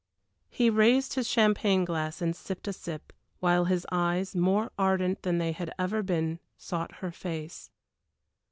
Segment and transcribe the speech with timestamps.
[0.49, 5.37] He raised his champagne glass and sipped a sip, while his eyes, more ardent than
[5.37, 7.69] they had ever been, sought her face.